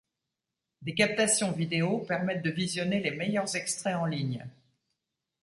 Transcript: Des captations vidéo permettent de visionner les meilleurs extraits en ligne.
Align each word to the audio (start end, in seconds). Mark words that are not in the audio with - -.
Des 0.81 0.95
captations 0.95 1.51
vidéo 1.51 1.99
permettent 1.99 2.41
de 2.41 2.49
visionner 2.49 3.01
les 3.01 3.11
meilleurs 3.11 3.55
extraits 3.55 3.97
en 3.97 4.05
ligne. 4.05 4.47